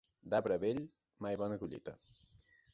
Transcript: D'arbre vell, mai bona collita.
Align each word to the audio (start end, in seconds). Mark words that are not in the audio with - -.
D'arbre 0.33 0.57
vell, 0.63 0.81
mai 1.27 1.39
bona 1.43 1.61
collita. 1.65 1.97